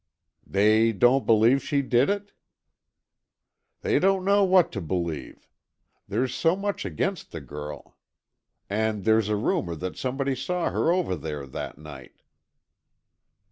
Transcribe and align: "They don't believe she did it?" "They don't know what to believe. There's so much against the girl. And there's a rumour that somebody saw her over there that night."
"They 0.47 0.93
don't 0.93 1.27
believe 1.27 1.63
she 1.63 1.83
did 1.83 2.09
it?" 2.09 2.31
"They 3.81 3.99
don't 3.99 4.25
know 4.25 4.43
what 4.43 4.71
to 4.71 4.81
believe. 4.81 5.47
There's 6.07 6.33
so 6.33 6.55
much 6.55 6.85
against 6.85 7.31
the 7.31 7.39
girl. 7.39 7.95
And 8.67 9.05
there's 9.05 9.29
a 9.29 9.35
rumour 9.35 9.75
that 9.75 9.97
somebody 9.97 10.33
saw 10.33 10.71
her 10.71 10.91
over 10.91 11.15
there 11.15 11.45
that 11.45 11.77
night." 11.77 12.23